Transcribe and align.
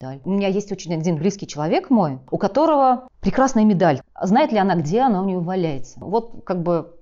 медаль. 0.00 0.20
У 0.24 0.30
меня 0.30 0.46
есть 0.46 0.70
очень 0.70 0.94
один 0.94 1.16
близкий 1.16 1.48
человек 1.48 1.90
мой, 1.90 2.20
у 2.30 2.38
которого 2.38 3.08
прекрасная 3.20 3.64
медаль. 3.64 4.00
Знает 4.20 4.52
ли 4.52 4.58
она, 4.58 4.76
где 4.76 5.00
она 5.00 5.20
у 5.20 5.24
нее 5.24 5.40
валяется? 5.40 5.98
Вот 5.98 6.44
как 6.44 6.62
бы 6.62 6.96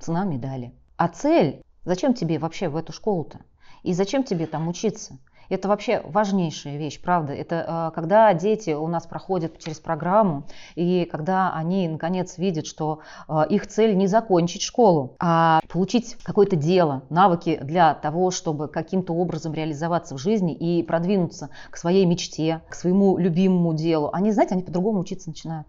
цена 0.00 0.24
медали. 0.24 0.74
А 0.96 1.06
цель, 1.08 1.62
зачем 1.84 2.14
тебе 2.14 2.40
вообще 2.40 2.68
в 2.68 2.76
эту 2.76 2.92
школу-то? 2.92 3.38
И 3.84 3.92
зачем 3.92 4.24
тебе 4.24 4.46
там 4.46 4.66
учиться? 4.66 5.18
Это 5.48 5.68
вообще 5.68 6.02
важнейшая 6.04 6.76
вещь, 6.76 7.00
правда. 7.00 7.32
Это 7.32 7.90
э, 7.90 7.94
когда 7.94 8.32
дети 8.34 8.70
у 8.70 8.86
нас 8.86 9.06
проходят 9.06 9.58
через 9.58 9.78
программу, 9.78 10.44
и 10.74 11.06
когда 11.10 11.54
они 11.54 11.88
наконец 11.88 12.36
видят, 12.36 12.66
что 12.66 13.00
э, 13.28 13.44
их 13.48 13.66
цель 13.66 13.96
не 13.96 14.06
закончить 14.06 14.62
школу, 14.62 15.16
а 15.18 15.60
получить 15.68 16.16
какое-то 16.22 16.56
дело, 16.56 17.02
навыки 17.08 17.58
для 17.62 17.94
того, 17.94 18.30
чтобы 18.30 18.68
каким-то 18.68 19.14
образом 19.14 19.54
реализоваться 19.54 20.14
в 20.14 20.18
жизни 20.18 20.54
и 20.54 20.82
продвинуться 20.82 21.48
к 21.70 21.78
своей 21.78 22.04
мечте, 22.04 22.60
к 22.68 22.74
своему 22.74 23.16
любимому 23.16 23.72
делу, 23.72 24.10
они, 24.12 24.32
знаете, 24.32 24.54
они 24.54 24.62
по-другому 24.62 25.00
учиться 25.00 25.30
начинают. 25.30 25.68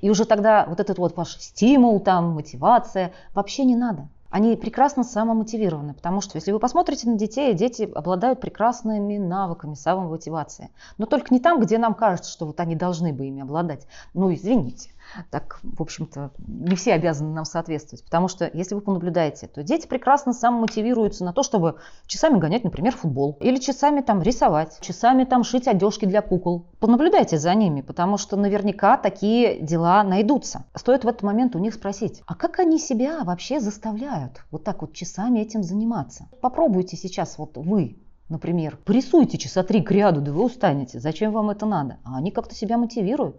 И 0.00 0.10
уже 0.10 0.24
тогда 0.24 0.66
вот 0.68 0.80
этот 0.80 0.98
вот 0.98 1.16
ваш 1.16 1.36
стимул, 1.38 1.98
там, 2.00 2.30
мотивация 2.30 3.12
вообще 3.34 3.64
не 3.64 3.76
надо 3.76 4.08
они 4.30 4.56
прекрасно 4.56 5.04
самомотивированы, 5.04 5.94
потому 5.94 6.20
что 6.20 6.36
если 6.36 6.52
вы 6.52 6.58
посмотрите 6.58 7.08
на 7.08 7.16
детей, 7.16 7.54
дети 7.54 7.90
обладают 7.94 8.40
прекрасными 8.40 9.18
навыками 9.18 9.74
самомотивации. 9.74 10.70
Но 10.98 11.06
только 11.06 11.32
не 11.32 11.40
там, 11.40 11.60
где 11.60 11.78
нам 11.78 11.94
кажется, 11.94 12.30
что 12.30 12.46
вот 12.46 12.60
они 12.60 12.76
должны 12.76 13.12
бы 13.12 13.26
ими 13.26 13.42
обладать. 13.42 13.86
Ну, 14.14 14.32
извините 14.34 14.90
так, 15.30 15.60
в 15.62 15.82
общем-то, 15.82 16.30
не 16.46 16.76
все 16.76 16.94
обязаны 16.94 17.32
нам 17.32 17.44
соответствовать. 17.44 18.04
Потому 18.04 18.28
что, 18.28 18.50
если 18.52 18.74
вы 18.74 18.80
понаблюдаете, 18.80 19.46
то 19.46 19.62
дети 19.62 19.86
прекрасно 19.86 20.32
самомотивируются 20.32 21.24
на 21.24 21.32
то, 21.32 21.42
чтобы 21.42 21.76
часами 22.06 22.38
гонять, 22.38 22.64
например, 22.64 22.94
футбол. 22.94 23.36
Или 23.40 23.58
часами 23.58 24.00
там 24.00 24.22
рисовать, 24.22 24.78
часами 24.80 25.24
там 25.24 25.44
шить 25.44 25.68
одежки 25.68 26.04
для 26.04 26.22
кукол. 26.22 26.66
Понаблюдайте 26.78 27.38
за 27.38 27.54
ними, 27.54 27.80
потому 27.80 28.18
что 28.18 28.36
наверняка 28.36 28.96
такие 28.96 29.60
дела 29.60 30.02
найдутся. 30.02 30.64
Стоит 30.74 31.04
в 31.04 31.08
этот 31.08 31.22
момент 31.22 31.56
у 31.56 31.58
них 31.58 31.74
спросить, 31.74 32.22
а 32.26 32.34
как 32.34 32.58
они 32.58 32.78
себя 32.78 33.24
вообще 33.24 33.60
заставляют 33.60 34.42
вот 34.50 34.64
так 34.64 34.82
вот 34.82 34.92
часами 34.92 35.40
этим 35.40 35.62
заниматься? 35.62 36.28
Попробуйте 36.40 36.96
сейчас 36.96 37.38
вот 37.38 37.56
вы 37.56 37.96
Например, 38.28 38.76
порисуйте 38.84 39.38
часа 39.38 39.62
три 39.62 39.82
к 39.82 39.90
ряду, 39.92 40.20
да 40.20 40.32
вы 40.32 40.44
устанете. 40.44 40.98
Зачем 40.98 41.30
вам 41.30 41.50
это 41.50 41.64
надо? 41.64 41.98
А 42.04 42.16
они 42.16 42.32
как-то 42.32 42.56
себя 42.56 42.76
мотивируют. 42.76 43.36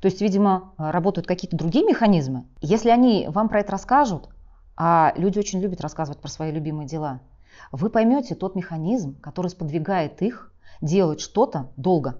То 0.00 0.06
есть, 0.06 0.20
видимо, 0.20 0.72
работают 0.78 1.26
какие-то 1.26 1.56
другие 1.56 1.84
механизмы. 1.84 2.46
Если 2.60 2.90
они 2.90 3.26
вам 3.28 3.48
про 3.48 3.60
это 3.60 3.72
расскажут, 3.72 4.28
а 4.76 5.12
люди 5.16 5.38
очень 5.38 5.60
любят 5.60 5.80
рассказывать 5.80 6.20
про 6.20 6.28
свои 6.28 6.52
любимые 6.52 6.86
дела, 6.86 7.20
вы 7.72 7.88
поймете 7.88 8.34
тот 8.34 8.54
механизм, 8.54 9.18
который 9.20 9.48
сподвигает 9.48 10.22
их 10.22 10.52
делать 10.80 11.20
что-то 11.20 11.72
долго 11.76 12.18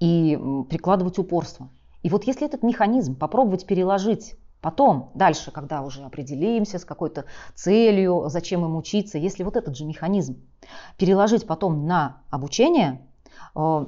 и 0.00 0.38
прикладывать 0.70 1.18
упорство. 1.18 1.68
И 2.02 2.08
вот 2.08 2.24
если 2.24 2.46
этот 2.46 2.62
механизм 2.62 3.14
попробовать 3.14 3.66
переложить 3.66 4.36
потом, 4.60 5.10
дальше, 5.14 5.50
когда 5.50 5.82
уже 5.82 6.02
определимся 6.02 6.78
с 6.78 6.84
какой-то 6.84 7.26
целью, 7.54 8.24
зачем 8.28 8.64
им 8.64 8.76
учиться, 8.76 9.18
если 9.18 9.42
вот 9.42 9.56
этот 9.56 9.76
же 9.76 9.84
механизм 9.84 10.42
переложить 10.96 11.46
потом 11.46 11.86
на 11.86 12.22
обучение, 12.30 13.06
э, 13.54 13.86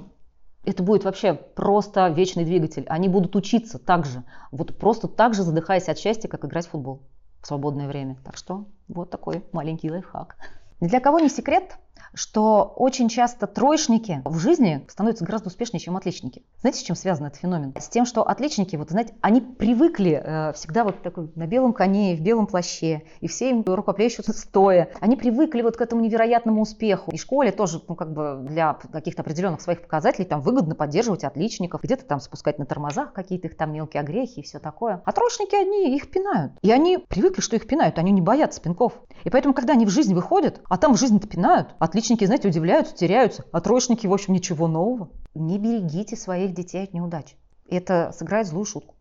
это 0.66 0.82
будет 0.82 1.04
вообще 1.04 1.34
просто 1.34 2.08
вечный 2.08 2.44
двигатель. 2.44 2.84
Они 2.88 3.08
будут 3.08 3.36
учиться 3.36 3.78
так 3.78 4.04
же, 4.04 4.24
вот 4.50 4.76
просто 4.76 5.08
так 5.08 5.32
же 5.32 5.42
задыхаясь 5.42 5.88
от 5.88 5.98
счастья, 5.98 6.28
как 6.28 6.44
играть 6.44 6.66
в 6.66 6.70
футбол 6.70 7.02
в 7.40 7.46
свободное 7.46 7.86
время. 7.86 8.16
Так 8.24 8.36
что 8.36 8.66
вот 8.88 9.10
такой 9.10 9.44
маленький 9.52 9.90
лайфхак. 9.90 10.36
Для 10.80 11.00
кого 11.00 11.20
не 11.20 11.28
секрет, 11.28 11.78
что 12.16 12.72
очень 12.76 13.08
часто 13.08 13.46
троечники 13.46 14.22
в 14.24 14.38
жизни 14.38 14.84
становятся 14.88 15.24
гораздо 15.24 15.48
успешнее, 15.48 15.80
чем 15.80 15.96
отличники. 15.96 16.42
Знаете, 16.60 16.80
с 16.80 16.82
чем 16.82 16.96
связан 16.96 17.26
этот 17.26 17.38
феномен? 17.38 17.74
С 17.78 17.88
тем, 17.88 18.06
что 18.06 18.26
отличники, 18.26 18.74
вот 18.76 18.90
знаете, 18.90 19.14
они 19.20 19.42
привыкли 19.42 20.22
э, 20.24 20.52
всегда 20.54 20.84
вот 20.84 21.02
такой 21.02 21.30
на 21.34 21.46
белом 21.46 21.74
коне, 21.74 22.16
в 22.16 22.22
белом 22.22 22.46
плаще, 22.46 23.02
и 23.20 23.28
все 23.28 23.50
им 23.50 23.62
рукоплещут 23.66 24.26
стоя. 24.36 24.88
Они 25.00 25.16
привыкли 25.16 25.60
вот 25.60 25.76
к 25.76 25.80
этому 25.80 26.00
невероятному 26.00 26.62
успеху. 26.62 27.10
И 27.10 27.18
школе 27.18 27.52
тоже, 27.52 27.82
ну, 27.86 27.94
как 27.94 28.12
бы 28.12 28.38
для 28.48 28.74
каких-то 28.74 29.20
определенных 29.20 29.60
своих 29.60 29.82
показателей 29.82 30.24
там 30.24 30.40
выгодно 30.40 30.74
поддерживать 30.74 31.24
отличников, 31.24 31.82
где-то 31.82 32.06
там 32.06 32.20
спускать 32.20 32.58
на 32.58 32.64
тормозах 32.64 33.12
какие-то 33.12 33.48
их 33.48 33.56
там 33.56 33.72
мелкие 33.72 34.00
огрехи 34.00 34.40
и 34.40 34.42
все 34.42 34.58
такое. 34.58 35.02
А 35.04 35.12
троечники 35.12 35.54
одни 35.54 35.94
их 35.94 36.10
пинают. 36.10 36.52
И 36.62 36.70
они 36.70 36.96
привыкли, 36.96 37.42
что 37.42 37.56
их 37.56 37.66
пинают, 37.66 37.98
они 37.98 38.10
не 38.10 38.22
боятся 38.22 38.62
пинков. 38.62 38.94
И 39.24 39.30
поэтому, 39.30 39.54
когда 39.54 39.74
они 39.74 39.84
в 39.84 39.90
жизнь 39.90 40.14
выходят, 40.14 40.60
а 40.68 40.78
там 40.78 40.94
в 40.94 40.98
жизни-то 40.98 41.26
пинают, 41.26 41.74
отличники, 42.06 42.24
знаете, 42.26 42.48
удивляются, 42.48 42.94
теряются, 42.94 43.44
а 43.50 43.60
троечники, 43.60 44.06
в 44.06 44.12
общем, 44.12 44.32
ничего 44.32 44.68
нового. 44.68 45.08
Не 45.34 45.58
берегите 45.58 46.14
своих 46.16 46.54
детей 46.54 46.84
от 46.84 46.94
неудач. 46.94 47.34
Это 47.68 48.12
сыграет 48.16 48.46
злую 48.46 48.64
шутку. 48.64 48.94